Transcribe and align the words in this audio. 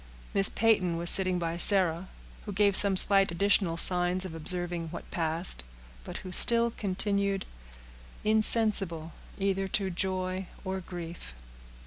Miss 0.33 0.49
Peyton 0.49 0.97
was 0.97 1.11
sitting 1.11 1.37
by 1.37 1.57
Sarah, 1.57 2.07
who 2.47 2.51
gave 2.51 2.75
some 2.75 2.97
slight 2.97 3.31
additional 3.31 3.77
signs 3.77 4.25
of 4.25 4.33
observing 4.33 4.87
what 4.87 5.11
passed, 5.11 5.63
but 6.03 6.17
who 6.25 6.31
still 6.31 6.71
continued 6.71 7.45
insensible 8.23 9.13
either 9.37 9.67
to 9.67 9.91
joy 9.91 10.47
or 10.65 10.81
grief. 10.81 11.35